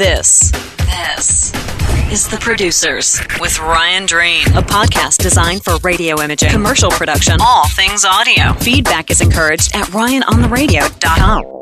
[0.00, 1.52] This, this
[2.10, 7.68] is The Producers with Ryan Drain, a podcast designed for radio imaging, commercial production, all
[7.68, 8.54] things audio.
[8.54, 11.59] Feedback is encouraged at ryanontheradio.com.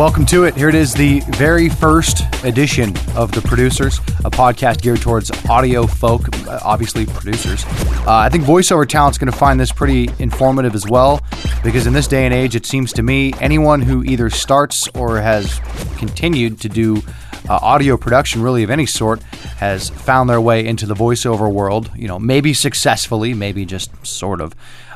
[0.00, 0.54] Welcome to it.
[0.56, 5.86] Here it is, the very first edition of The Producers, a podcast geared towards audio
[5.86, 7.66] folk, obviously producers.
[7.66, 11.20] Uh, I think voiceover talent's going to find this pretty informative as well,
[11.62, 15.20] because in this day and age, it seems to me anyone who either starts or
[15.20, 15.60] has
[15.98, 17.02] continued to do
[17.50, 19.22] uh, audio production, really of any sort,
[19.58, 21.90] has found their way into the voiceover world.
[21.94, 24.54] You know, maybe successfully, maybe just sort of.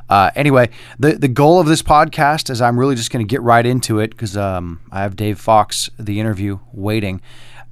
[0.08, 0.68] Uh, anyway,
[0.98, 3.98] the the goal of this podcast is I'm really just going to get right into
[3.98, 7.20] it because um, I have Dave Foxx, the interview, waiting.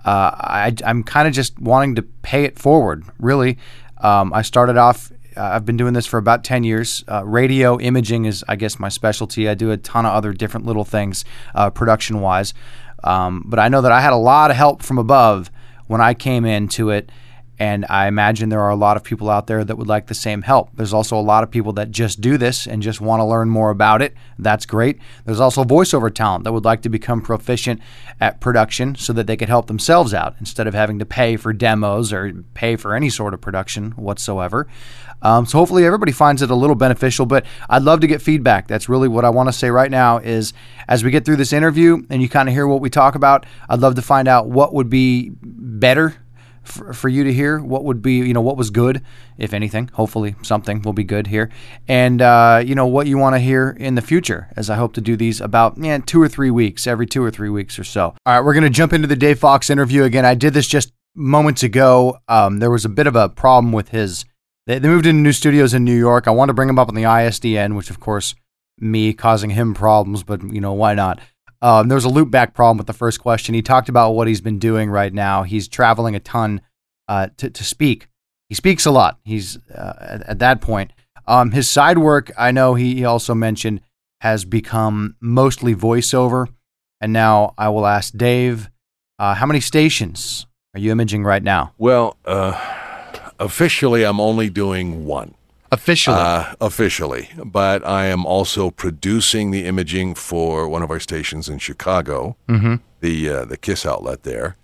[0.05, 3.59] Uh, I, I'm kind of just wanting to pay it forward, really.
[3.99, 7.05] Um, I started off, uh, I've been doing this for about 10 years.
[7.09, 9.49] Uh, radio imaging is, I guess, my specialty.
[9.49, 11.25] I do a ton of other different little things
[11.55, 12.53] uh, production wise.
[13.05, 15.51] Um, but I know that I had a lot of help from above
[15.87, 17.11] when I came into it.
[17.62, 20.15] And I imagine there are a lot of people out there that would like the
[20.15, 20.71] same help.
[20.74, 23.51] There's also a lot of people that just do this and just want to learn
[23.51, 24.15] more about it.
[24.37, 24.99] That's great.
[25.27, 27.80] There's also voiceover talent that would like to become proficient
[28.21, 31.52] at production so that they could help themselves out instead of having to pay for
[31.52, 34.66] demos or pay for any sort of production whatsoever.
[35.23, 37.27] Um, so hopefully everybody finds it a little beneficial.
[37.27, 38.66] But I'd love to get feedback.
[38.66, 40.18] That's really what I want to say right now.
[40.18, 40.52] Is
[40.88, 43.46] as we get through this interview and you kind of hear what we talk about,
[43.68, 46.16] I'd love to find out what would be better
[46.63, 49.02] for, for you to hear what would be you know what was good
[49.38, 49.88] if anything.
[49.95, 51.51] Hopefully something will be good here.
[51.88, 54.95] And uh, you know what you want to hear in the future as i hope
[54.95, 57.85] to do these about yeah, two or three weeks every two or three weeks or
[57.85, 58.15] so.
[58.27, 60.05] All right we're going to jump into the dave foxx interview.
[60.05, 62.18] Again i did this just moments ago.
[62.29, 64.25] Um, there was a bit of a problem with his
[64.66, 66.27] they, they moved into new studios in new york.
[66.27, 68.34] I wanted to bring him up on the isdn which of course
[68.78, 71.21] me causing him problems but you know why not
[71.62, 73.55] um, there was a loop back problem with the first question.
[73.55, 75.44] He talked about what he's been doing right now.
[75.44, 76.60] He's traveling a ton
[77.09, 78.09] uh, to, to speak.
[78.49, 79.19] He speaks a lot.
[79.25, 80.93] He's uh, at, at, that point.
[81.27, 83.81] Um, his side work, I know he, he also mentioned,
[84.21, 86.49] has become mostly voiceover.
[87.00, 88.69] And now I will ask Dave,
[89.19, 91.75] uh, how many stations are you imaging right now?
[91.79, 92.61] Well, uh,
[93.39, 95.34] officially, I'm only doing one.
[95.72, 96.19] Officially.
[96.19, 97.31] Uh, officially.
[97.43, 102.75] But I am also producing the imaging for one of our stations in Chicago, mm-hmm.
[103.00, 104.56] the, uh, the KISS outlet there.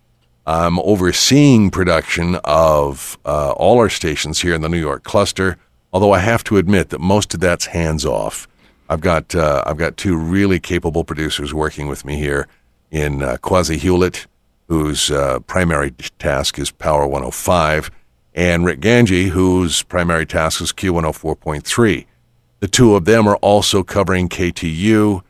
[0.46, 5.56] I'm overseeing production of uh, all our stations here in the New York cluster,
[5.94, 8.46] although I have to admit that most of that's hands off.
[8.90, 12.48] I've got, uh, I've got two really capable producers working with me here
[12.90, 14.26] in uh, Quasi Hewlett,
[14.68, 17.90] whose uh, primary task is Power 105
[18.38, 22.06] and Rick Ganji, whose primary task is Q104.3.
[22.60, 25.22] The two of them are also covering KTU,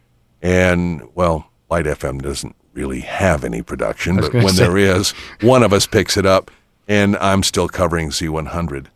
[0.42, 4.64] and, well, Light FM doesn't really have any production, but when say.
[4.64, 6.50] there is, one of us picks it up,
[6.86, 8.88] and I'm still covering Z100.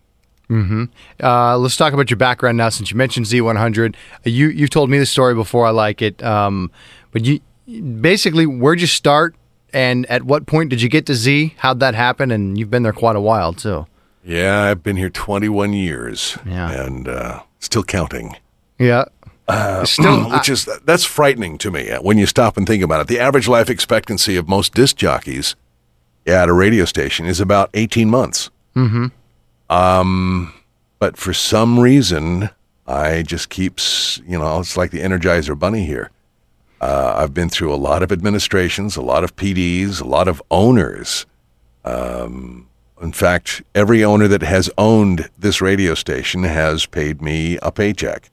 [0.50, 0.84] Mm-hmm.
[1.22, 3.94] Uh, let's talk about your background now, since you mentioned Z100.
[4.24, 5.64] You you've told me the story before.
[5.64, 6.70] I like it, um,
[7.12, 9.34] but you basically where'd you start,
[9.72, 11.54] and at what point did you get to Z?
[11.56, 12.30] How'd that happen?
[12.30, 13.86] And you've been there quite a while too.
[14.24, 16.38] Yeah, I've been here 21 years.
[16.46, 16.70] Yeah.
[16.70, 18.36] And uh, still counting.
[18.78, 19.04] Yeah.
[19.48, 23.00] Uh, still, which is that's frightening to me uh, when you stop and think about
[23.00, 23.06] it.
[23.08, 25.56] The average life expectancy of most disc jockeys
[26.26, 28.50] at a radio station is about 18 months.
[28.76, 29.06] Mm-hmm.
[29.68, 30.54] Um,
[30.98, 32.50] but for some reason,
[32.86, 36.10] I just keeps you know it's like the Energizer Bunny here.
[36.80, 40.42] Uh, I've been through a lot of administrations, a lot of PDs, a lot of
[40.50, 41.26] owners.
[41.84, 42.68] Um,
[43.02, 48.30] in fact, every owner that has owned this radio station has paid me a paycheck.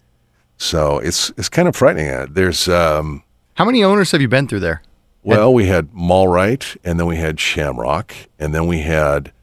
[0.57, 2.09] So it's it's kind of frightening.
[2.09, 3.24] Uh, there's um,
[3.56, 4.81] how many owners have you been through there?
[5.24, 9.34] Well, we had Malrite, and then we had Shamrock, and then we had,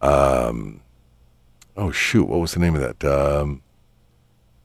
[0.00, 0.80] um,
[1.76, 3.04] oh shoot, what was the name of that?
[3.04, 3.62] Um,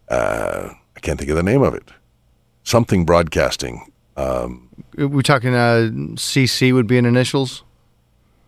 [0.09, 1.89] uh, I can't think of the name of it.
[2.63, 3.91] Something Broadcasting.
[4.15, 7.63] Um, We're talking uh, CC would be in initials.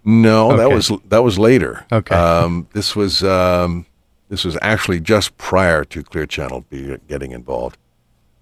[0.05, 0.57] No, okay.
[0.57, 1.85] that was that was later.
[1.91, 2.15] Okay.
[2.15, 3.87] Um, this was um,
[4.29, 7.77] this was actually just prior to Clear Channel be getting involved,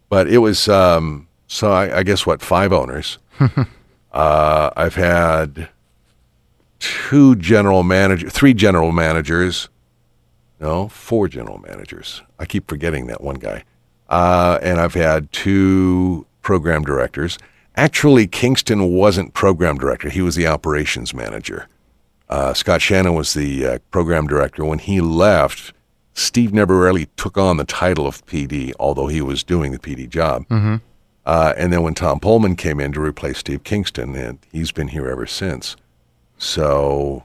[0.09, 3.17] but it was um, so I, I, guess what five owners.
[4.11, 5.69] uh, I've had
[6.79, 9.69] two general manager, three general managers.
[10.59, 12.21] No, four general managers.
[12.39, 13.63] I keep forgetting that one guy.
[14.09, 17.37] Uh, and I've had two program directors.
[17.75, 21.67] Actually, Kingston wasn't program director, he was the operations manager.
[22.29, 24.63] Uh, Scott Shannon was the uh, program director.
[24.65, 25.73] When he left,
[26.13, 30.09] Steve never really took on the title of PD, although he was doing the PD
[30.09, 30.47] job.
[30.47, 30.75] Mm-hmm.
[31.25, 34.89] Uh, and then when Tom Poleman came in to replace Steve Kingston, and he's been
[34.89, 35.75] here ever since.
[36.37, 37.23] so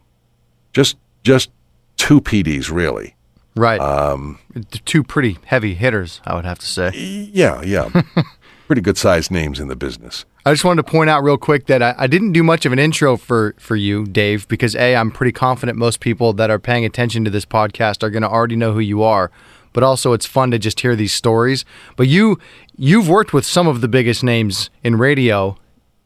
[0.73, 1.51] just just
[1.97, 3.15] two PDs really.
[3.57, 3.81] Right.
[3.81, 4.39] Um,
[4.85, 6.93] two pretty heavy hitters, I would have to say.
[6.95, 7.89] Yeah, yeah.
[8.69, 10.25] pretty good sized names in the business.
[10.47, 12.73] I just wanted to point out real quick that I, I, didn't do much of
[12.73, 16.59] an intro for for you, Dave, because a I'm pretty confident most people that are
[16.59, 19.33] paying attention to this podcast are going to already know who you are.
[19.73, 21.65] But also, it's fun to just hear these stories.
[21.97, 22.39] But you
[22.77, 25.57] you've worked with some of the biggest names in radio,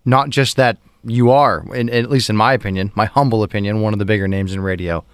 [0.05, 3.93] not just that you are, in, at least in my opinion, my humble opinion, one
[3.93, 5.05] of the bigger names in radio.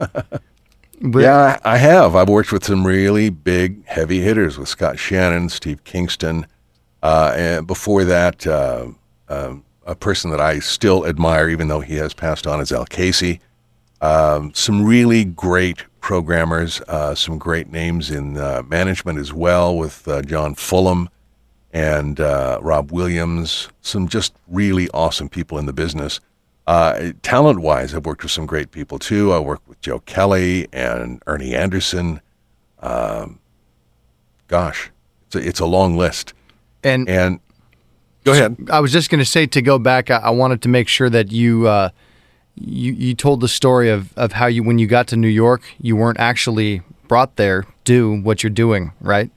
[1.00, 2.16] yeah, I have.
[2.16, 6.46] I've worked with some really big, heavy hitters with Scott Shannon, Steve Kingston.
[7.02, 8.86] Uh, and before that, uh,
[9.28, 9.56] uh,
[9.86, 13.40] a person that I still admire, even though he has passed on, is Al Casey.
[14.00, 20.06] Um, some really great programmers, uh, some great names in uh, management as well, with
[20.06, 21.08] uh, John Fulham
[21.72, 23.68] and Rob Williams.
[23.80, 26.20] Some just really awesome people in the business.
[27.22, 29.32] talent wise, I've worked with some great people too.
[29.32, 32.20] I worked with Joe Kelly and Ernie Anderson.
[32.80, 33.40] Um,
[34.48, 34.90] gosh,
[35.26, 36.34] it's a, it's a long list.
[36.84, 37.40] And and
[38.24, 38.56] go ahead.
[38.70, 40.10] I was just going to say to go back.
[40.10, 41.90] I, I, wanted to make sure that you uh,
[42.54, 45.62] you you told the story of of how you when you got to New York,
[45.80, 49.30] you weren't actually brought there do what you're doing, right?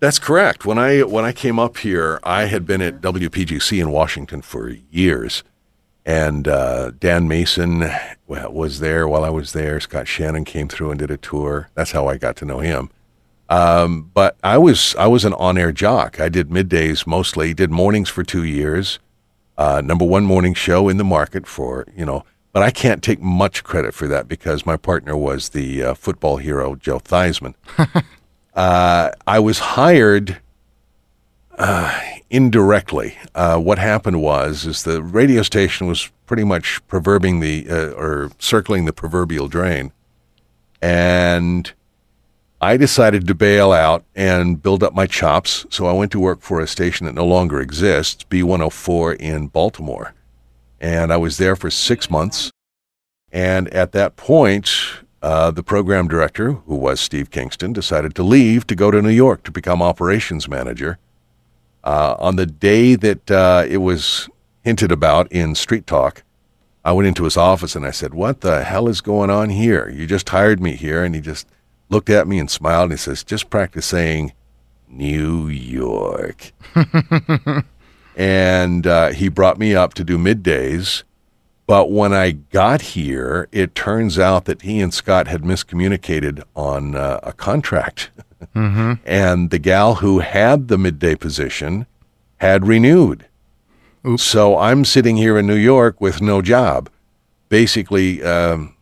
[0.00, 0.66] That's correct.
[0.66, 4.68] When I when I came up here, I had been at WPGC in Washington for
[4.90, 5.42] years,
[6.04, 7.90] and uh, Dan Mason
[8.26, 9.80] was there while I was there.
[9.80, 11.70] Scott Shannon came through and did a tour.
[11.74, 12.90] That's how I got to know him.
[13.48, 16.20] Um, but I was I was an on-air jock.
[16.20, 17.54] I did middays mostly.
[17.54, 18.98] Did mornings for two years.
[19.56, 22.24] Uh, number one morning show in the market for you know.
[22.52, 26.38] But I can't take much credit for that because my partner was the uh, football
[26.38, 27.54] hero Joe Theismann.
[28.54, 30.40] uh, I was hired
[31.58, 32.00] uh,
[32.30, 33.18] indirectly.
[33.34, 38.30] Uh, what happened was is the radio station was pretty much proverbial the uh, or
[38.38, 39.92] circling the proverbial drain,
[40.80, 41.72] and
[42.60, 46.40] I decided to bail out and build up my chops, so I went to work
[46.40, 50.14] for a station that no longer exists, B104 in Baltimore.
[50.80, 52.50] And I was there for six months.
[53.30, 54.70] And at that point,
[55.20, 59.10] uh, the program director, who was Steve Kingston, decided to leave to go to New
[59.10, 60.98] York to become operations manager.
[61.84, 64.30] Uh, on the day that uh, it was
[64.62, 66.22] hinted about in Street Talk,
[66.84, 69.88] I went into his office and I said, What the hell is going on here?
[69.88, 71.04] You just hired me here.
[71.04, 71.46] And he just
[71.88, 74.32] looked at me and smiled and he says, just practice saying
[74.88, 76.52] New York.
[78.16, 81.02] and uh, he brought me up to do middays.
[81.66, 86.94] But when I got here, it turns out that he and Scott had miscommunicated on
[86.94, 88.10] uh, a contract.
[88.54, 88.94] Mm-hmm.
[89.04, 91.86] and the gal who had the midday position
[92.36, 93.26] had renewed.
[94.06, 94.22] Oops.
[94.22, 96.88] So I'm sitting here in New York with no job.
[97.48, 98.75] Basically, um,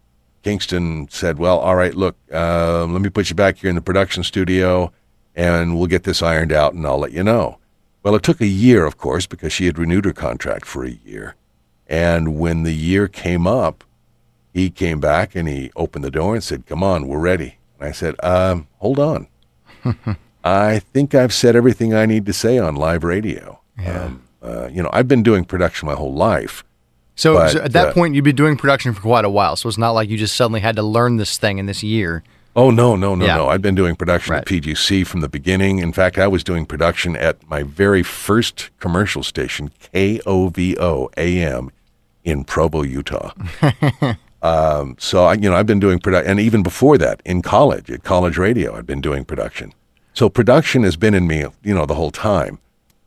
[0.45, 3.83] Kingston said, "Well, all right, look, uh, let me put you back here in the
[3.83, 4.93] production studio,
[5.35, 7.59] and we'll get this ironed out, and I'll let you know."
[8.03, 10.91] Well, it took a year, of course, because she had renewed her contract for a
[10.91, 11.35] year.
[11.87, 13.83] And when the year came up,
[14.53, 17.89] he came back and he opened the door and said, "Come on, we're ready." And
[17.89, 19.27] I said, um, "Hold on,
[20.45, 24.05] I think I've said everything I need to say on live radio." Yeah.
[24.05, 26.63] Um, uh, you know, I've been doing production my whole life.
[27.17, 29.57] So, but, so at that uh, point, you'd been doing production for quite a while.
[29.57, 32.23] So it's not like you just suddenly had to learn this thing in this year.
[32.57, 33.37] Oh no, no, no, yeah.
[33.37, 33.49] no!
[33.49, 34.43] I've been doing production right.
[34.43, 35.81] at PGC from the beginning.
[35.81, 41.73] In fact, I was doing production at my very first commercial station, KOVO AM,
[42.23, 43.33] in Provo, Utah.
[44.43, 47.91] um, so I, you know, I've been doing production, and even before that, in college
[47.91, 49.73] at college radio, I'd been doing production.
[50.13, 52.61] So production has been in me, you know, the whole time.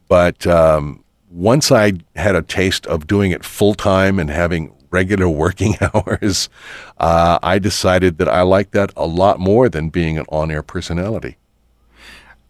[0.09, 5.29] But um, once I had a taste of doing it full time and having regular
[5.45, 6.49] working hours,
[6.97, 10.63] uh, I decided that I like that a lot more than being an on air
[10.63, 11.37] personality.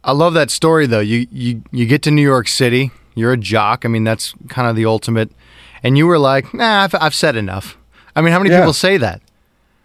[0.04, 1.02] I love that story though.
[1.02, 3.84] You, you you get to New York City, you're a jock.
[3.84, 5.32] I mean, that's kind of the ultimate.
[5.84, 7.78] And you were like, "Nah, I've, I've said enough."
[8.16, 8.60] I mean, how many yeah.
[8.60, 9.22] people say that?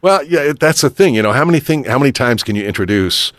[0.00, 1.14] Well, yeah, that's the thing.
[1.14, 3.32] You know, how many thing, how many times can you introduce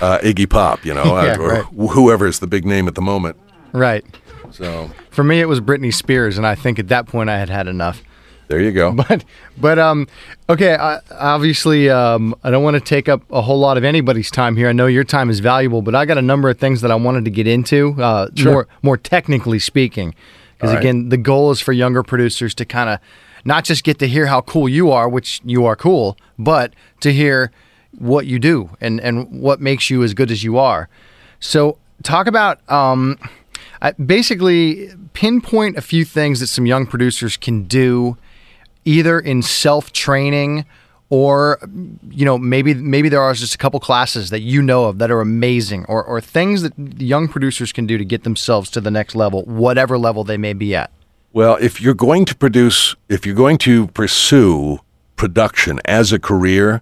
[0.00, 0.84] uh, Iggy Pop?
[0.84, 1.64] You know, yeah, or right.
[1.90, 3.36] whoever is the big name at the moment.
[3.72, 4.04] Right.
[4.54, 7.50] So for me, it was Britney Spears, and I think at that point I had
[7.50, 8.02] had enough.
[8.46, 8.92] There you go.
[8.92, 9.24] But
[9.56, 10.06] but um,
[10.48, 10.76] okay.
[10.76, 14.54] I, obviously, um, I don't want to take up a whole lot of anybody's time
[14.56, 14.68] here.
[14.68, 16.94] I know your time is valuable, but I got a number of things that I
[16.94, 18.00] wanted to get into.
[18.00, 18.52] Uh, sure.
[18.52, 20.14] More more technically speaking,
[20.56, 20.78] because right.
[20.78, 23.00] again, the goal is for younger producers to kind of
[23.44, 27.12] not just get to hear how cool you are, which you are cool, but to
[27.12, 27.50] hear
[27.98, 30.88] what you do and and what makes you as good as you are.
[31.40, 33.18] So talk about um,
[33.82, 38.16] I basically pinpoint a few things that some young producers can do
[38.84, 40.64] either in self training
[41.10, 41.58] or
[42.10, 45.10] you know maybe maybe there are just a couple classes that you know of that
[45.10, 48.90] are amazing or, or things that young producers can do to get themselves to the
[48.90, 50.90] next level whatever level they may be at
[51.34, 54.78] Well, if you're going to produce, if you're going to pursue
[55.16, 56.80] production as a career,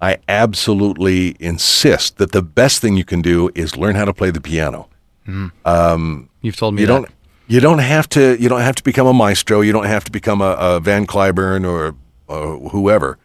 [0.00, 4.30] I absolutely insist that the best thing you can do is learn how to play
[4.30, 4.88] the piano.
[5.26, 5.48] Hmm.
[5.66, 6.92] Um, you've told me You that.
[6.92, 7.08] don't
[7.48, 9.60] you don't have to you don't have to become a maestro.
[9.60, 11.94] You don't have to become a, a Van Cliburn or,
[12.28, 13.18] or whoever.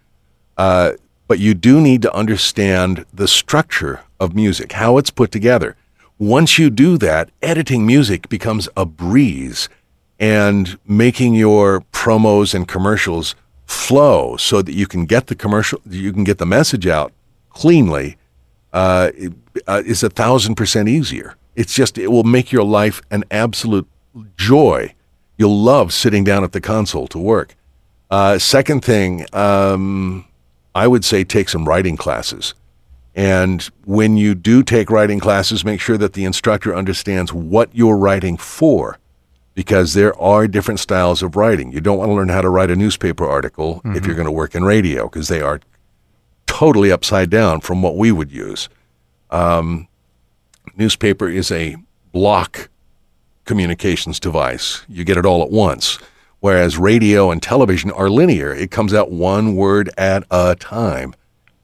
[0.57, 0.93] Uh,
[1.27, 5.75] but you do need to understand the structure of music, how it's put together.
[6.17, 9.67] Once you do that, editing music becomes a breeze,
[10.19, 16.13] and making your promos and commercials flow so that you can get the commercial, you
[16.13, 17.11] can get the message out
[17.49, 18.17] cleanly
[18.71, 19.11] uh,
[19.67, 21.35] uh, is a thousand percent easier.
[21.55, 23.87] It's just it will make your life an absolute
[24.37, 24.93] joy.
[25.37, 27.55] You'll love sitting down at the console to work.
[28.09, 30.25] Uh, second thing, um,
[30.73, 32.53] I would say take some writing classes.
[33.15, 37.97] And when you do take writing classes, make sure that the instructor understands what you're
[37.97, 38.99] writing for,
[39.53, 41.71] because there are different styles of writing.
[41.71, 44.31] You don't want to learn how to write a newspaper article if you're going to
[44.31, 45.61] work in radio, because they are
[46.45, 48.67] totally upside down from what we would use.
[49.31, 49.87] Um,
[50.75, 51.75] newspaper is a
[52.11, 52.69] block
[53.45, 54.85] communications device.
[54.87, 55.99] You get it all at once.
[56.39, 58.53] Whereas radio and television are linear.
[58.53, 61.15] It comes out one word at a time.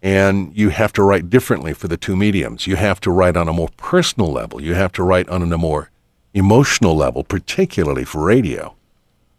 [0.01, 2.65] And you have to write differently for the two mediums.
[2.65, 4.59] You have to write on a more personal level.
[4.59, 5.91] You have to write on a more
[6.33, 8.75] emotional level, particularly for radio.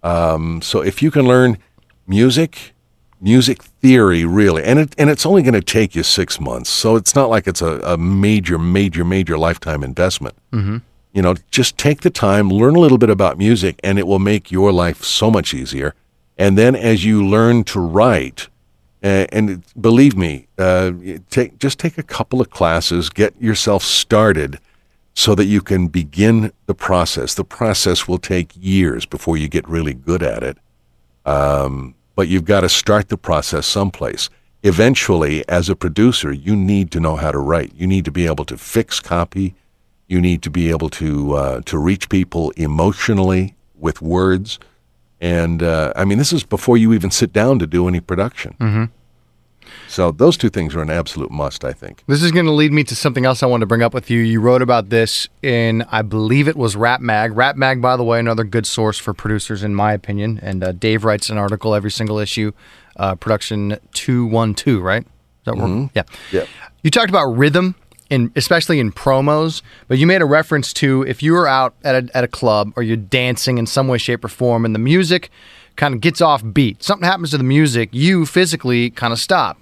[0.02, 1.58] Um, so if you can learn
[2.06, 2.74] music,
[3.22, 6.96] music theory, really, and it and it's only going to take you six months, so
[6.96, 10.34] it's not like it's a, a major, major, major lifetime investment.
[10.52, 10.78] Mm-hmm.
[11.12, 14.18] You know, just take the time, learn a little bit about music, and it will
[14.18, 15.94] make your life so much easier.
[16.38, 18.48] And then as you learn to write,
[19.04, 20.92] uh, and believe me, uh,
[21.30, 24.58] take just take a couple of classes, get yourself started,
[25.14, 27.34] so that you can begin the process.
[27.34, 30.58] The process will take years before you get really good at it,
[31.26, 34.28] um, but you've got to start the process someplace.
[34.62, 37.72] Eventually, as a producer, you need to know how to write.
[37.74, 39.54] You need to be able to fix copy.
[40.06, 44.58] You need to be able to uh, to reach people emotionally with words.
[45.20, 48.56] And uh, I mean, this is before you even sit down to do any production.
[48.60, 48.84] Mm-hmm.
[49.88, 52.02] So those two things are an absolute must, I think.
[52.06, 54.10] This is going to lead me to something else I wanted to bring up with
[54.10, 54.20] you.
[54.20, 57.36] You wrote about this in, I believe it was Rap Mag.
[57.36, 60.40] Rap Mag, by the way, another good source for producers, in my opinion.
[60.42, 62.52] And uh, Dave writes an article every single issue,
[62.96, 65.02] uh, production 212, right?
[65.02, 65.06] Is
[65.44, 66.02] that mm Yeah.
[66.30, 66.46] Yeah.
[66.82, 67.74] You talked about rhythm,
[68.12, 72.04] in, especially in promos, but you made a reference to if you were out at
[72.04, 74.78] a, at a club or you're dancing in some way, shape, or form, and the
[74.78, 75.30] music
[75.76, 79.58] kind of gets off beat, something happens to the music, you physically kind of stop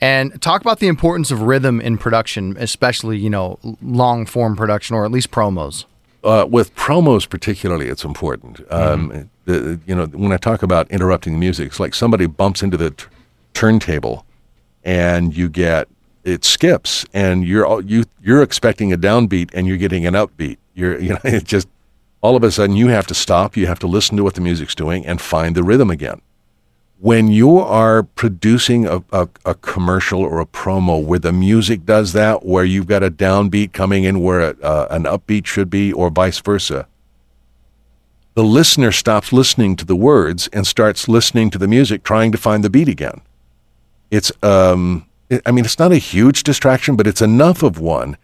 [0.00, 4.94] and talk about the importance of rhythm in production, especially you know long form production
[4.96, 5.84] or at least promos.
[6.24, 8.60] Uh, with promos, particularly, it's important.
[8.72, 12.62] Um, the, you know, when I talk about interrupting the music, it's like somebody bumps
[12.62, 13.06] into the t-
[13.54, 14.26] turntable,
[14.84, 15.88] and you get
[16.24, 20.58] it skips, and you're all- you you're expecting a downbeat, and you're getting an upbeat.
[20.74, 21.68] You're you know, it just
[22.20, 23.56] all of a sudden you have to stop.
[23.56, 26.20] You have to listen to what the music's doing and find the rhythm again
[27.00, 32.12] when you are producing a, a, a, commercial or a promo where the music does
[32.12, 35.92] that, where you've got a downbeat coming in where a, uh, an upbeat should be,
[35.92, 36.88] or vice versa,
[38.34, 42.38] the listener stops listening to the words and starts listening to the music, trying to
[42.38, 43.20] find the beat again.
[44.10, 45.06] It's, um,
[45.46, 48.16] I mean, it's not a huge distraction, but it's enough of one.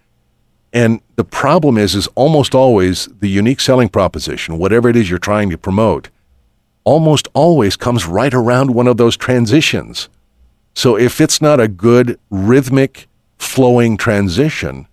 [0.74, 5.20] And the problem is, is almost always the unique selling proposition, whatever it is you're
[5.20, 6.10] trying to promote
[6.82, 10.08] almost always comes right around one of those transitions.
[10.74, 13.06] So if it's not a good rhythmic
[13.38, 14.86] flowing transition,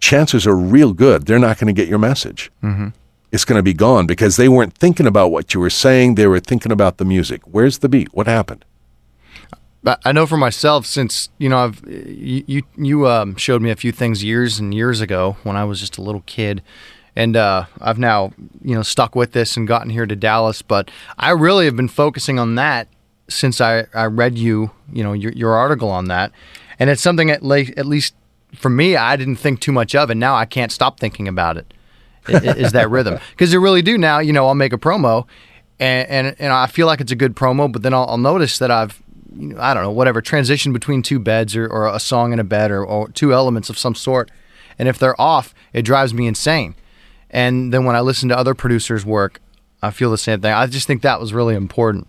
[0.00, 2.50] chances are real good they're not going to get your message.
[2.62, 2.88] Mm-hmm.
[3.30, 6.14] It's going to be gone because they weren't thinking about what you were saying.
[6.14, 7.42] They were thinking about the music.
[7.44, 8.12] Where's the beat?
[8.14, 8.64] What happened?
[9.86, 13.76] I know for myself, since you know, I've you you, you um, showed me a
[13.76, 16.62] few things years and years ago when I was just a little kid,
[17.14, 18.32] and uh, I've now
[18.62, 20.62] you know stuck with this and gotten here to Dallas.
[20.62, 22.88] But I really have been focusing on that
[23.28, 26.32] since I, I read you you know your, your article on that,
[26.78, 28.14] and it's something at, le- at least
[28.54, 31.56] for me I didn't think too much of, and now I can't stop thinking about
[31.56, 31.72] it.
[32.28, 34.18] is that rhythm because you really do now?
[34.18, 35.26] You know, I'll make a promo,
[35.78, 38.58] and and, and I feel like it's a good promo, but then I'll, I'll notice
[38.58, 39.00] that I've
[39.34, 42.40] you know, I don't know, whatever, transition between two beds or, or a song and
[42.40, 44.30] a bed or, or two elements of some sort.
[44.78, 46.74] And if they're off, it drives me insane.
[47.30, 49.40] And then when I listen to other producers' work,
[49.82, 50.52] I feel the same thing.
[50.52, 52.06] I just think that was really important.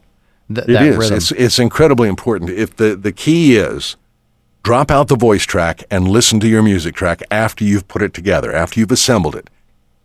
[0.54, 0.98] th- It that is.
[0.98, 1.18] rhythm.
[1.18, 2.50] It's it's incredibly important.
[2.52, 3.96] If the the key is
[4.64, 8.14] drop out the voice track and listen to your music track after you've put it
[8.14, 9.50] together, after you've assembled it.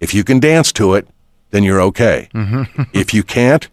[0.00, 1.06] If you can dance to it,
[1.50, 2.28] then you're okay.
[2.34, 2.82] Mm-hmm.
[2.92, 3.68] if you can't,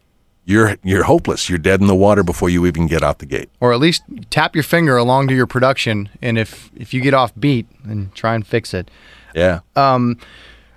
[0.51, 1.49] you're you're hopeless.
[1.49, 3.49] You're dead in the water before you even get out the gate.
[3.59, 7.13] or at least tap your finger along to your production, and if if you get
[7.13, 8.91] off beat, then try and fix it.
[9.33, 9.61] Yeah.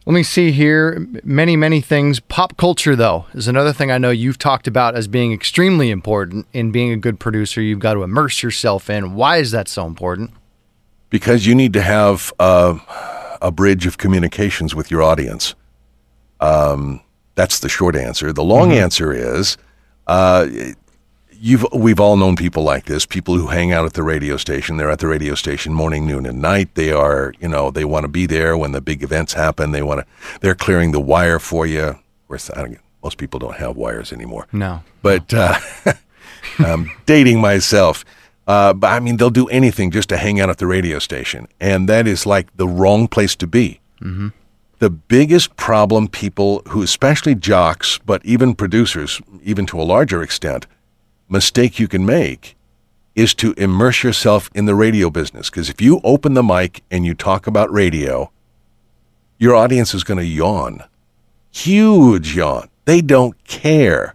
[0.07, 1.07] Let me see here.
[1.25, 2.21] Many, many things.
[2.21, 6.47] Pop culture, though, is another thing I know you've talked about as being extremely important
[6.53, 7.63] in being a good producer.
[7.63, 9.15] You've got to immerse yourself in.
[9.15, 10.31] Why is that so important?
[11.15, 12.77] because you need to have uh,
[13.41, 15.55] a bridge of communications with your audience.
[16.41, 17.03] Um,
[17.35, 18.33] that's the short answer.
[18.33, 19.57] The long answer is
[20.07, 20.47] uh,
[21.33, 23.07] you've we've all known people like this.
[23.07, 24.77] People who hang out at the radio station.
[24.77, 26.75] They're at the radio station morning, noon, and night.
[26.75, 29.73] They are you know they want to be there when the big events happen.
[29.73, 30.39] They want to.
[30.41, 31.83] They're clearing the wire for you.
[31.83, 34.83] Of course, I don't, most people don't have wires anymore No.
[35.03, 35.57] but uh,
[36.59, 38.05] I'm dating myself.
[38.47, 41.49] Uh, but I mean, they'll do anything just to hang out at the radio station,
[41.61, 43.81] and that is like the wrong place to be.
[44.85, 50.67] The biggest problem people who, especially jocks, but even producers, even to a larger extent,
[51.27, 52.55] mistake you can make
[53.15, 55.49] is to immerse yourself in the radio business.
[55.49, 58.31] Because if you open the mic and you talk about radio,
[59.39, 60.85] your audience is going to yawn.
[61.51, 62.69] Huge yawn.
[62.85, 64.13] They don't care.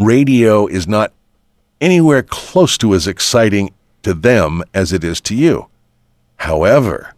[0.00, 1.12] Radio is not
[1.80, 5.68] anywhere close to as exciting to them as it is to you.
[6.38, 7.14] However,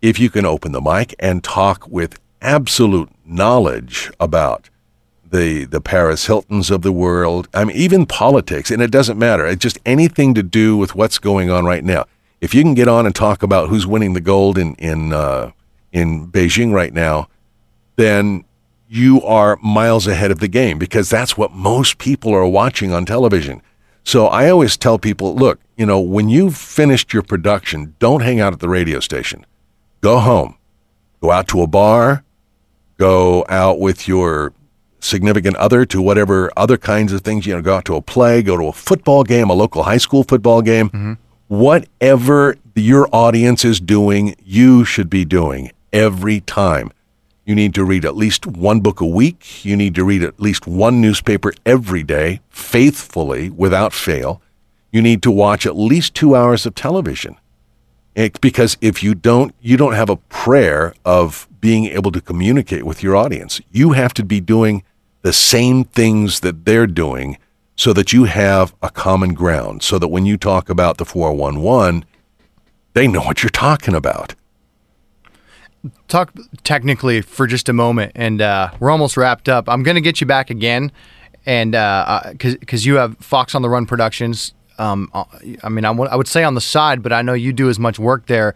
[0.00, 4.70] if you can open the mic and talk with absolute knowledge about
[5.30, 9.46] the the Paris Hiltons of the world, I mean even politics, and it doesn't matter.
[9.46, 12.06] It's just anything to do with what's going on right now.
[12.40, 15.50] If you can get on and talk about who's winning the gold in in uh,
[15.92, 17.28] in Beijing right now,
[17.96, 18.44] then
[18.88, 23.04] you are miles ahead of the game because that's what most people are watching on
[23.04, 23.60] television.
[24.04, 28.40] So I always tell people, look, you know, when you've finished your production, don't hang
[28.40, 29.44] out at the radio station.
[30.00, 30.56] Go home.
[31.20, 32.22] Go out to a bar,
[32.96, 34.52] go out with your
[35.00, 38.42] significant other to whatever other kinds of things, you know, go out to a play,
[38.42, 40.90] go to a football game, a local high school football game.
[40.90, 41.12] Mm-hmm.
[41.48, 46.92] Whatever your audience is doing, you should be doing every time.
[47.44, 49.64] You need to read at least one book a week.
[49.64, 54.42] You need to read at least one newspaper every day, faithfully, without fail.
[54.92, 57.36] You need to watch at least two hours of television.
[58.18, 62.82] It- because if you don't, you don't have a prayer of being able to communicate
[62.84, 63.60] with your audience.
[63.70, 64.82] You have to be doing
[65.22, 67.38] the same things that they're doing
[67.76, 69.84] so that you have a common ground.
[69.84, 72.04] So that when you talk about the 411,
[72.94, 74.34] they know what you're talking about.
[76.08, 76.32] Talk
[76.64, 79.68] technically for just a moment, and uh, we're almost wrapped up.
[79.68, 80.90] I'm going to get you back again,
[81.46, 81.70] and
[82.32, 84.54] because because you have Foxx on the Run Productions.
[84.78, 85.24] Um, uh,
[85.62, 87.98] I mean, I would- say on the side, but I know you do as much
[87.98, 88.54] work there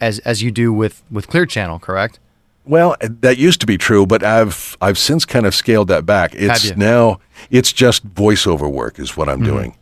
[0.00, 2.18] as as you do with with Clear Channel, correct?
[2.64, 6.34] Well, that used to be true, but I've I've since kind of scaled that back.
[6.34, 9.76] It's now it's just voiceover work is what I'm doing.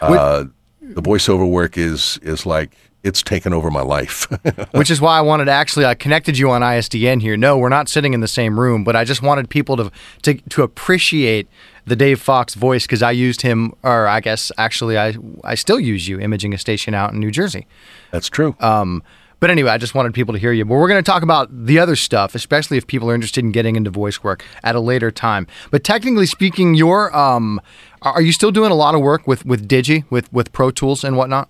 [0.00, 0.44] Uh,
[0.80, 4.26] the voiceover work is is like it's taken over my life.
[4.72, 7.36] which is why I wanted to actually I connected you on ISDN here.
[7.36, 9.90] No, we're not sitting in the same room, but I just wanted people to
[10.22, 11.48] to, to appreciate
[11.88, 15.80] the Dave Foxx voice because I used him, or I guess actually I I still
[15.80, 17.66] use you imaging a station out in New Jersey.
[18.10, 18.56] That's true.
[18.60, 19.02] Um,
[19.40, 20.64] but anyway, I just wanted people to hear you.
[20.64, 23.52] But we're going to talk about the other stuff, especially if people are interested in
[23.52, 25.46] getting into voice work at a later time.
[25.70, 27.60] But technically speaking, you're um,
[28.02, 30.70] are are you still doing a lot of work with with Digi, with with Pro
[30.70, 31.48] Tools and whatnot?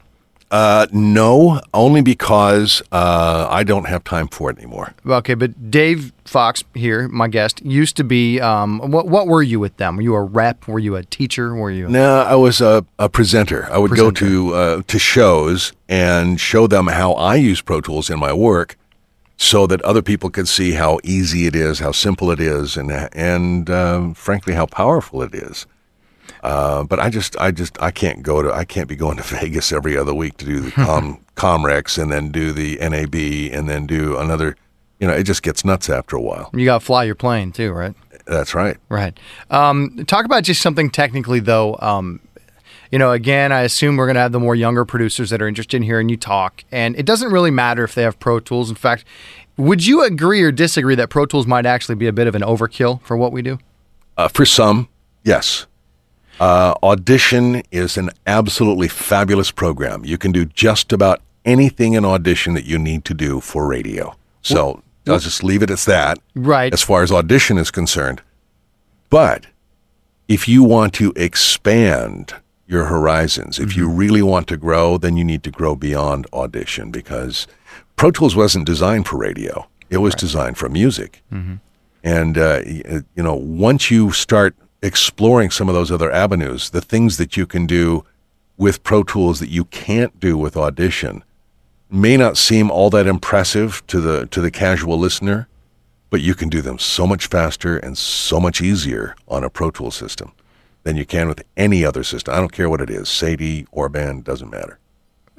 [0.50, 4.94] Uh, no, only because uh, I don't have time for it anymore.
[5.06, 8.40] Okay, but Dave Foxx here, my guest, used to be.
[8.40, 9.96] Um, what what were you with them?
[9.96, 10.66] Were you a rep?
[10.66, 11.54] Were you a teacher?
[11.54, 11.88] Were you?
[11.88, 13.68] No, I was a, a presenter.
[13.70, 18.08] I would go to uh, to shows and show them how I use Pro Tools
[18.08, 18.78] in my work,
[19.36, 22.90] so that other people could see how easy it is, how simple it is, and
[23.12, 25.66] and um, frankly how powerful it is.
[26.42, 29.22] Uh, but I just, I just, I can't go to, I can't be going to
[29.36, 33.14] Vegas every other week to do the com Comrex and then do the NAB
[33.56, 34.56] and then do another.
[35.00, 36.50] You know, it just gets nuts after a while.
[36.52, 37.94] You got to fly your plane too, right?
[38.26, 38.76] That's right.
[38.88, 39.16] Right.
[39.48, 41.76] Um, talk about just something technically, though.
[41.80, 42.20] Um,
[42.90, 45.46] you know, again, I assume we're going to have the more younger producers that are
[45.46, 46.64] interested in hearing you talk.
[46.72, 48.70] And it doesn't really matter if they have Pro Tools.
[48.70, 49.04] In fact,
[49.56, 52.42] would you agree or disagree that Pro Tools might actually be a bit of an
[52.42, 53.58] overkill for what we do?
[54.16, 54.88] Uh, for some,
[55.22, 55.66] yes.
[56.40, 60.04] Uh, Audition is an absolutely fabulous program.
[60.04, 64.14] You can do just about anything in Audition that you need to do for radio.
[64.42, 66.18] So I'll just leave it as that.
[66.34, 66.72] Right.
[66.72, 68.22] As far as Audition is concerned.
[69.10, 69.46] But
[70.28, 72.34] if you want to expand
[72.66, 76.90] your horizons, if you really want to grow, then you need to grow beyond audition
[76.90, 77.46] because
[77.96, 79.66] Pro Tools wasn't designed for radio.
[79.88, 81.22] It was designed for music.
[82.04, 87.16] And, uh, you know, once you start exploring some of those other avenues, the things
[87.16, 88.04] that you can do
[88.56, 91.24] with Pro Tools that you can't do with Audition
[91.90, 95.48] may not seem all that impressive to the to the casual listener,
[96.10, 99.70] but you can do them so much faster and so much easier on a Pro
[99.70, 100.32] Tool system
[100.82, 102.34] than you can with any other system.
[102.34, 104.78] I don't care what it is, Sadie, Orban, doesn't matter.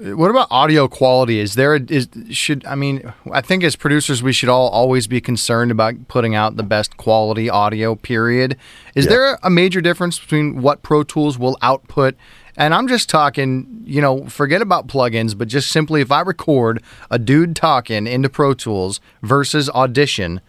[0.01, 1.39] What about audio quality?
[1.39, 5.07] Is there a, is should I mean I think as producers we should all always
[5.07, 7.95] be concerned about putting out the best quality audio.
[7.95, 8.55] Period.
[8.95, 9.09] Is Yeah.
[9.09, 12.15] there a major difference between what Pro Tools will output?
[12.55, 16.81] And I'm just talking, you know, forget about plugins, but just simply if I record
[17.09, 20.41] a dude talking into Pro Tools versus Audition,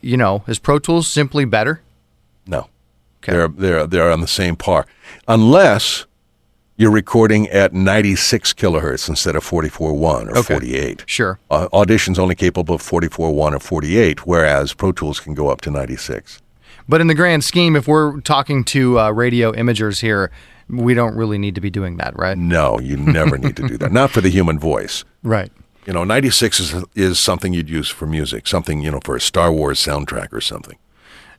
[0.00, 1.80] you know, is Pro Tools simply better?
[2.46, 2.68] No.
[3.22, 3.32] Okay.
[3.32, 4.86] They're they're they're on the same par.
[5.26, 6.04] Unless
[6.78, 10.54] you're recording at 96 kilohertz instead of 44.1 or Okay.
[10.54, 11.02] 48.
[11.06, 11.38] Sure.
[11.50, 15.70] Uh, Audition's only capable of 44.1 or 48, whereas Pro Tools can go up to
[15.70, 16.40] 96.
[16.88, 20.30] But in the grand scheme, if we're talking to uh, radio imagers here,
[20.70, 22.38] we don't really need to be doing that, right?
[22.38, 23.92] No, you never need to do that.
[23.92, 25.04] Not for the human voice.
[25.22, 25.50] Right.
[25.84, 29.20] You know, 96 is, is something you'd use for music, something, you know, for a
[29.20, 30.78] Star Wars soundtrack or something.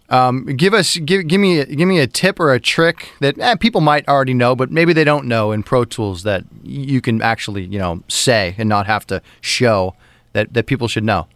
[0.10, 3.82] Give us, give, give me, give me a tip or a trick that eh, people
[3.82, 7.66] might already know, but maybe they don't know in Pro Tools that you can actually,
[7.66, 9.96] you know, say and not have to show
[10.34, 11.28] that that people should know.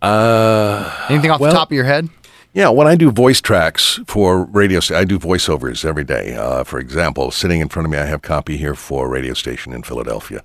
[0.00, 2.08] Uh, anything off well- the top of your head?
[2.54, 6.34] Yeah, when I do voice tracks for radio, I do voiceovers every day.
[6.34, 9.32] Uh, for example, sitting in front of me, I have copy here for a radio
[9.32, 10.42] station in Philadelphia,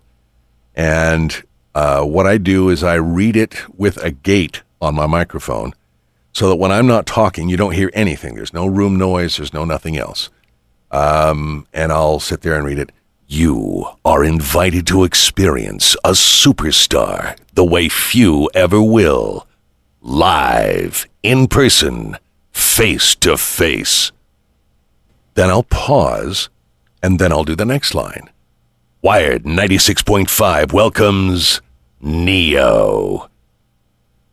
[0.74, 1.44] and
[1.76, 5.74] uh, what I do is I read it with a gate on my microphone,
[6.38, 8.36] so that when I'm not talking, you don't hear anything.
[8.36, 9.38] There's no room noise.
[9.38, 10.30] There's no nothing else.
[10.92, 12.92] Um, and I'll sit there and read it.
[13.26, 19.48] You are invited to experience a superstar the way few ever will
[20.00, 22.18] live, in person,
[22.52, 24.12] face to face.
[25.34, 26.50] Then I'll pause,
[27.02, 28.30] and then I'll do the next line.
[29.02, 31.62] Wired 96.5 welcomes
[32.00, 33.28] Ne-Yo.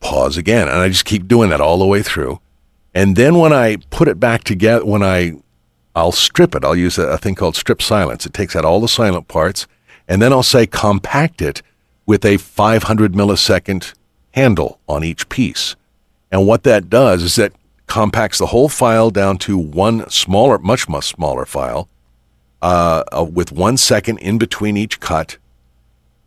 [0.05, 2.39] Pause again, and I just keep doing that all the way through.
[2.93, 5.33] And then when I put it back together, when I
[5.95, 6.65] I'll strip it.
[6.65, 8.25] I'll use a, a thing called strip silence.
[8.25, 9.65] It takes out all the silent parts,
[10.07, 11.61] and then I'll say compact it
[12.05, 13.93] with a 500 millisecond
[14.31, 15.75] handle on each piece.
[16.31, 17.53] And what that does is that
[17.87, 21.87] compacts the whole file down to one smaller, much, much smaller file
[22.61, 25.37] uh, uh, with one second in between each cut.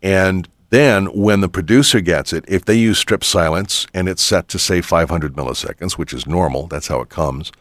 [0.01, 4.47] And then when the producer gets it, if they use strip silence and it's set
[4.49, 7.51] to say 500 milliseconds, which is normal, that's how it comes,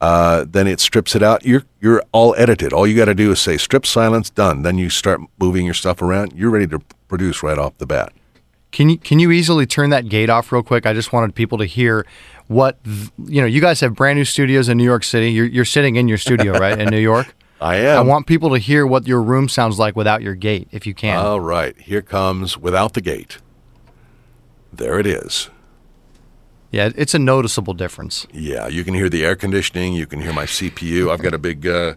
[0.00, 1.44] uh, then it strips it out.
[1.44, 2.72] You're you're all edited.
[2.72, 4.62] All you got to do is say strip silence done.
[4.62, 6.32] Then you start moving your stuff around.
[6.34, 8.12] You're ready to produce right off the bat.
[8.72, 10.86] Can you can you easily turn that gate off real quick?
[10.86, 12.06] I just wanted people to hear
[12.46, 13.46] what th- you know.
[13.46, 15.30] You guys have brand new studios in New York City.
[15.32, 17.34] You're you're sitting in your studio, right, in New York.
[17.60, 17.98] I am.
[17.98, 20.94] I want people to hear what your room sounds like without your gate, if you
[20.94, 21.18] can.
[21.18, 23.38] All right, here comes without the gate.
[24.72, 25.50] There it is.
[26.70, 28.26] yeah, it's a noticeable difference.
[28.32, 29.92] Yeah, you can hear the air conditioning.
[29.92, 31.10] You can hear my CPU.
[31.10, 31.94] I've got a big uh,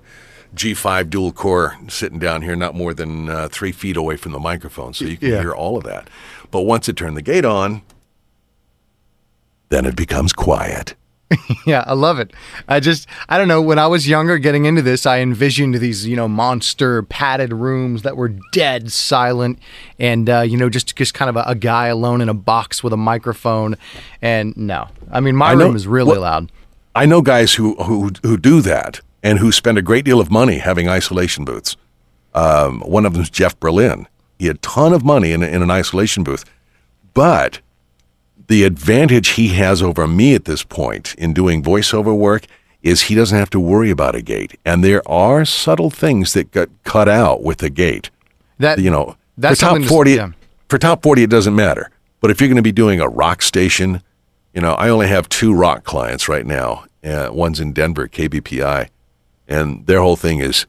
[0.55, 4.39] G5 dual core sitting down here, not more than uh, three feet away from the
[4.39, 5.39] microphone, so you can Yeah.
[5.41, 6.09] hear all of that.
[6.51, 7.83] But once it turned the gate on,
[9.69, 10.95] then it becomes quiet.
[11.65, 12.31] Yeah, I love it.
[12.67, 13.61] I just, I don't know.
[13.61, 18.01] When I was younger, getting into this, I envisioned these, you know, monster padded rooms
[18.03, 19.59] that were dead silent,
[19.97, 22.83] and uh, you know, just just kind of a, a guy alone in a box
[22.83, 23.75] with a microphone.
[24.21, 26.51] And no, I mean, my I know- room is really what- loud.
[26.95, 30.29] I know guys who, who who do that and who spend a great deal of
[30.29, 31.75] money having isolation booths.
[32.35, 34.07] Um, one of them is Jeff Berlin.
[34.37, 36.45] He had a ton of money in, in an isolation booth,
[37.15, 37.61] but
[38.53, 42.45] the advantage he has over me at this point in doing voiceover work
[42.83, 46.51] is he doesn't have to worry about a gate, and there are subtle things that
[46.51, 48.11] get cut out with the gate.
[48.59, 50.11] That You know, That's for top forty.
[50.11, 50.33] yeah.
[50.69, 51.89] For top forty, it doesn't matter.
[52.21, 54.03] But if you're going to be doing a rock station,
[54.53, 56.85] you know, I only have two rock clients right now.
[57.03, 58.89] Uh, one's in Denver, KBPI,
[59.47, 60.67] and their whole thing is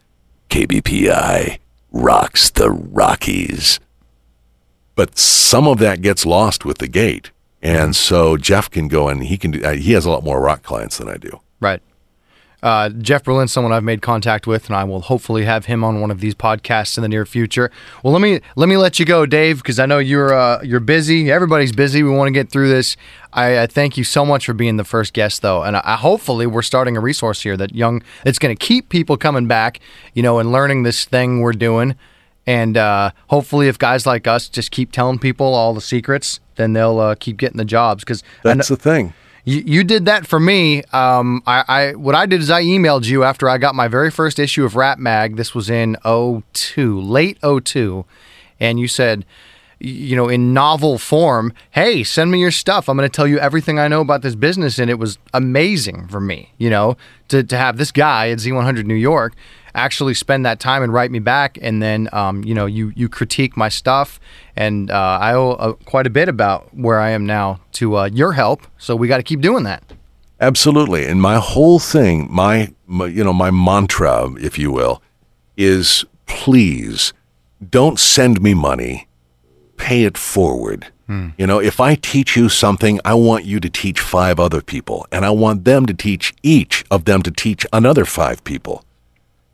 [0.48, 1.58] KBPI
[1.92, 3.78] rocks the Rockies.
[4.94, 7.30] But some of that gets lost with the gate,
[7.64, 9.64] and so Jeff can go and he can do.
[9.64, 11.40] Uh, he has a lot more rock clients than I do.
[11.60, 11.80] Right.
[12.62, 16.00] Uh, Jeff Berlin's someone I've made contact with, and I will hopefully have him on
[16.00, 17.70] one of these podcasts in the near future.
[18.02, 20.80] Well, let me let me let you go, Dave, because I know you're uh, you're
[20.80, 21.30] busy.
[21.30, 22.02] Everybody's busy.
[22.02, 22.96] We want to get through this.
[23.34, 26.46] I, I, thank you so much for being the first guest, though, and I hopefully
[26.46, 29.80] we're starting a resource here that young it's going to keep people coming back,
[30.14, 31.96] you know, and learning this thing we're doing.
[32.46, 36.74] And uh, hopefully, if guys like us just keep telling people all the secrets, then
[36.74, 38.04] they'll uh, keep getting the jobs.
[38.04, 40.82] Because that's the thing you, you did that for me.
[40.92, 44.10] Um, I, I what I did is I emailed you after I got my very
[44.10, 45.36] first issue of Rap Mag.
[45.36, 48.04] This was in 02, late 02,
[48.58, 49.26] and you said,
[49.78, 52.88] you know, in novel form, hey, send me your stuff.
[52.88, 54.78] I'm going to tell you everything I know about this business.
[54.78, 56.96] And it was amazing for me, you know,
[57.28, 59.34] to, to have this guy at Z100 New York
[59.74, 61.58] actually spend that time and write me back.
[61.60, 64.20] And then, um, you know, you, you critique my stuff.
[64.56, 68.04] And uh, I owe uh, quite a bit about where I am now to uh,
[68.06, 68.66] your help.
[68.78, 69.82] So we got to keep doing that.
[70.40, 71.06] Absolutely.
[71.06, 75.02] And my whole thing, my, my, you know, my mantra, if you will,
[75.56, 77.12] is please
[77.70, 79.08] don't send me money,
[79.76, 80.86] pay it forward.
[81.06, 81.28] Hmm.
[81.36, 85.06] You know, if I teach you something, I want you to teach five other people,
[85.12, 88.83] and I want them to teach each of them to teach another five people.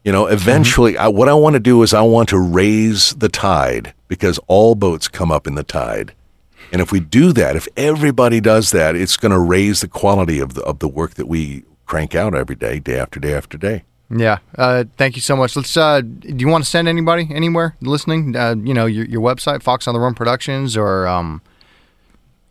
[0.04, 1.02] You know, eventually, mm-hmm.
[1.02, 4.74] I, what I want to do is I want to raise the tide because all
[4.74, 6.14] boats come up in the tide.
[6.72, 10.38] And if we do that, if everybody does that, it's going to raise the quality
[10.38, 13.58] of the, of the work that we crank out every day, day after day after
[13.58, 13.82] day.
[14.10, 14.38] Yeah.
[14.56, 15.54] Uh, thank you so much.
[15.54, 15.76] Let's.
[15.76, 18.34] Uh, do you want to send anybody anywhere listening?
[18.34, 21.42] Uh, you know, your, your website, Foxx on the Run Productions, or um,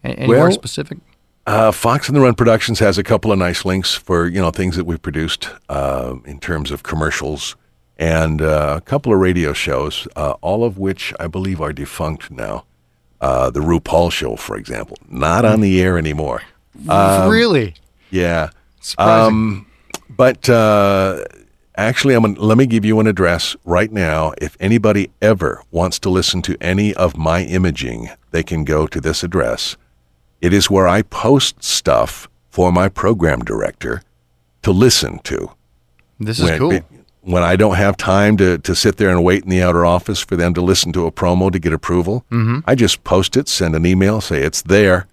[0.03, 0.99] anywhere well, specific?
[1.49, 4.51] Uh, Fox and the Run Productions has a couple of nice links for you know
[4.51, 7.55] things that we've produced uh, in terms of commercials
[7.97, 12.29] and uh, a couple of radio shows, uh, all of which I believe are defunct
[12.29, 12.65] now.
[13.19, 16.43] Uh, the RuPaul show, for example, not on the air anymore.
[16.87, 17.73] Um, really?
[18.11, 18.51] Yeah.
[18.79, 19.33] Surprising.
[19.33, 19.67] Um,
[20.07, 21.25] but uh,
[21.75, 24.33] actually, I'm gonna, let me give you an address right now.
[24.39, 29.01] If anybody ever wants to listen to any of my imaging, they can go to
[29.01, 29.77] this address
[30.41, 34.01] it is where I post stuff for my program director
[34.63, 35.51] to listen to.
[36.19, 36.79] This is when, cool.
[37.21, 40.19] When I don't have time to, to sit there and wait in the outer office
[40.19, 42.59] for them to listen to a promo to get approval, mm-hmm.
[42.65, 45.07] I just post it, send an email, say it's there,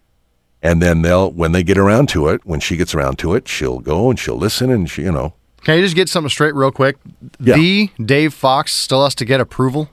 [0.62, 3.46] and then they'll when they get around to it, when she gets around to it,
[3.48, 5.34] she'll go and she'll listen and she, you know.
[5.62, 6.96] Can I just get something straight real quick?
[7.40, 7.56] Yeah.
[7.56, 9.90] The Dave Foxx still has to get approval.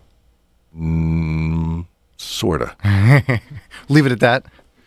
[0.77, 2.75] Mm, sorta.
[3.89, 4.45] Leave it at that.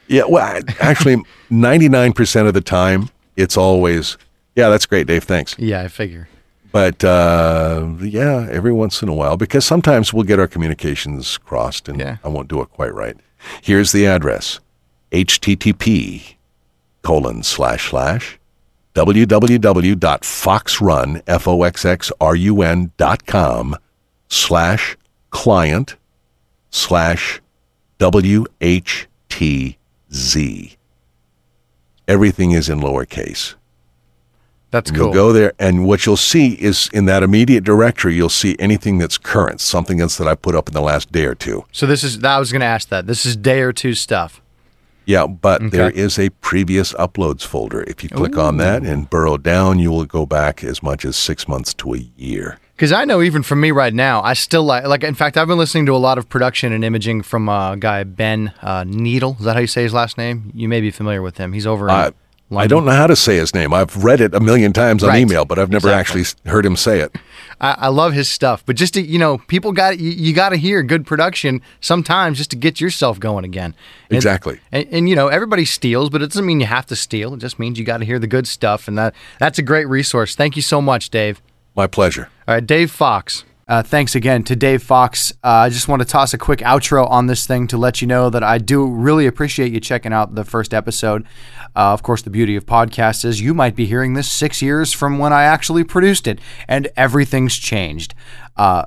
[0.09, 1.16] Yeah, well, actually,
[1.51, 4.16] 99% of the time, it's always,
[4.55, 5.25] yeah, that's great, Dave.
[5.25, 5.57] Thanks.
[5.59, 6.29] Yeah, I figure.
[6.73, 11.88] But uh, yeah, every once in a while, because sometimes we'll get our communications crossed
[11.88, 12.19] and yeah.
[12.23, 13.16] I won't do it quite right.
[13.62, 14.61] Here's the address
[15.12, 16.35] http
[17.03, 18.38] colon slash slash
[18.95, 23.77] www.foxxrun, F-O-X-X-R-U-N dot com
[24.29, 24.97] slash
[25.31, 25.97] client
[26.71, 27.40] slash
[27.99, 29.79] W-H-T
[30.12, 30.77] Z.
[32.09, 33.55] Everything is in lowercase.
[34.71, 35.07] That's cool.
[35.07, 38.99] You'll go there, and what you'll see is in that immediate directory, you'll see anything
[38.99, 41.64] that's current, something else that I put up in the last day or two.
[41.73, 42.19] So this is.
[42.19, 43.07] That I was going to ask that.
[43.07, 44.40] This is day or two stuff.
[45.05, 45.69] Yeah, but okay.
[45.77, 47.85] there is a previous uploads folder.
[47.85, 48.40] If you click Ooh.
[48.40, 51.95] on that and burrow down, you will go back as much as six months to
[51.95, 52.59] a year.
[52.77, 55.03] Because I know even for me right now, I still like like.
[55.03, 58.05] In fact, I've been listening to a lot of production and imaging from a guy
[58.05, 59.37] Ben uh, Needle.
[59.39, 60.53] Is that how you say his last name?
[60.55, 61.55] You may be familiar with him.
[61.55, 61.89] He's over.
[61.89, 62.11] Uh,
[62.55, 63.73] I don't know how to say his name.
[63.75, 65.21] I've read it a million times on right.
[65.21, 66.21] email, but I've never exactly.
[66.21, 67.17] actually heard him say it.
[67.61, 70.51] I, I, love his stuff, but just to, you know, people got you, you got
[70.51, 73.75] to hear good production sometimes just to get yourself going again.
[74.11, 74.61] And, exactly.
[74.71, 77.35] And, and, you know, everybody steals, but it doesn't mean you have to steal.
[77.35, 79.89] It just means you got to hear the good stuff, and that that's a great
[79.89, 80.37] resource.
[80.37, 81.41] Thank you so much, Dave.
[81.77, 82.31] My pleasure.
[82.49, 83.45] All right, Dave Foxx.
[83.69, 85.33] Uh, thanks again to Dave Foxx.
[85.43, 88.07] Uh, I just want to toss a quick outro on this thing to let you
[88.07, 91.25] know that I do really appreciate you checking out the first episode.
[91.75, 94.93] Uh, of course, the beauty of podcasts is you might be hearing this six years
[94.93, 98.15] from when I actually produced it, and everything's changed.
[98.57, 98.85] Uh,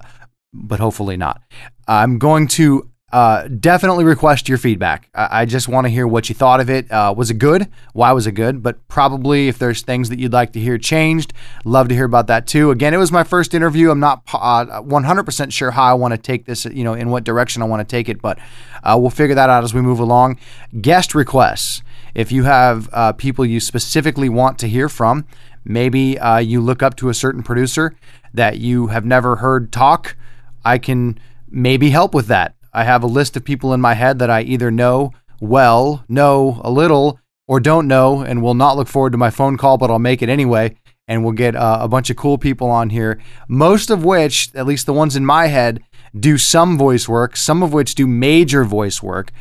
[0.54, 1.42] but hopefully not.
[1.88, 5.10] I'm going to uh, definitely request your feedback.
[5.16, 6.90] I, I just want to hear what you thought of it.
[6.92, 7.68] Uh, was it good?
[7.94, 8.62] Why was it good?
[8.62, 11.34] But probably if there's things that you'd like to hear changed,
[11.66, 12.70] love to hear about that too.
[12.72, 13.90] Again, it was my first interview.
[13.90, 17.24] I'm not uh, 100% sure how I want to take this, you know, in what
[17.24, 18.38] direction I want to take it, but
[18.84, 20.40] uh, we'll figure that out as we move along.
[20.80, 21.82] Guest requests.
[22.14, 25.26] If you have uh, people you specifically want to hear from,
[25.64, 27.96] maybe uh, you look up to a certain producer
[28.34, 30.16] that you have never heard talk,
[30.64, 31.20] I can
[31.50, 32.56] maybe help with that.
[32.74, 36.60] I have a list of people in my head that I either know well, know
[36.64, 39.90] a little, or don't know, and will not look forward to my phone call, but
[39.90, 40.76] I'll make it anyway.
[41.10, 43.20] and we'll get uh, a bunch of cool people on here.
[43.48, 45.82] Most of which, at least the ones in my head,
[46.18, 47.36] do some voice work.
[47.36, 49.32] Some of which do major voice work.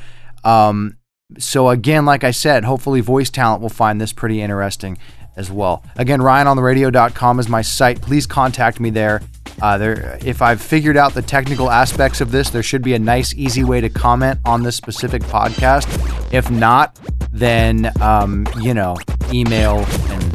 [0.44, 0.96] Um,
[1.38, 4.96] so again, like I said, hopefully voice talent will find this pretty interesting
[5.38, 5.82] as well.
[5.96, 8.02] Again, RyanOnTheRadio.com is my site.
[8.02, 9.22] Please contact me there.
[9.62, 12.98] Uh, there, if I've figured out the technical aspects of this, there should be a
[12.98, 15.86] nice, easy way to comment on this specific podcast.
[16.32, 16.98] If not,
[17.32, 18.96] then um, you know,
[19.32, 19.78] email
[20.10, 20.27] and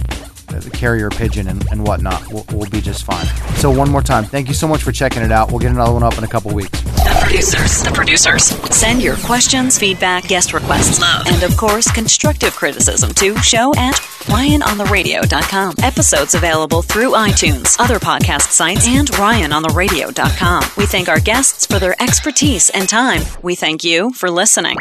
[0.59, 3.25] the carrier pigeon and, and whatnot will will be just fine.
[3.57, 5.49] So one more time, thank you so much for checking it out.
[5.49, 6.81] We'll get another one up in a couple weeks.
[6.81, 7.83] The producers.
[7.83, 8.43] The producers.
[8.75, 13.95] Send your questions, feedback, guest requests, love, and of course, constructive criticism to show at
[14.25, 15.75] ryanontheradio.com.
[15.83, 20.63] Episodes available through iTunes, other podcast sites, and ryanontheradio.com.
[20.77, 23.21] We thank our guests for their expertise and time.
[23.41, 24.77] We thank you for listening.